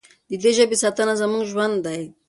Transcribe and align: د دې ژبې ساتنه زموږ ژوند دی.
د 0.29 0.31
دې 0.41 0.51
ژبې 0.57 0.77
ساتنه 0.83 1.13
زموږ 1.21 1.43
ژوند 1.51 1.75
دی. 1.85 2.01